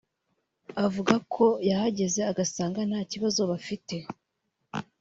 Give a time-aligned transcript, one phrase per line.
[0.85, 3.95] avuga ko yahageze agasanga nta kibazo bafite